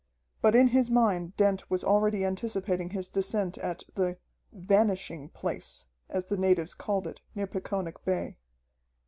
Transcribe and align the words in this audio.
But 0.41 0.55
in 0.55 0.69
his 0.69 0.89
mind 0.89 1.37
Dent 1.37 1.69
was 1.69 1.83
already 1.83 2.25
anticipating 2.25 2.89
his 2.89 3.07
descent 3.07 3.59
at 3.59 3.83
the 3.93 4.17
"Vanishing 4.51 5.29
Place," 5.29 5.85
as 6.09 6.25
the 6.25 6.37
natives 6.37 6.73
called 6.73 7.05
it 7.05 7.21
near 7.35 7.45
Peconic 7.45 8.03
Bay. 8.03 8.37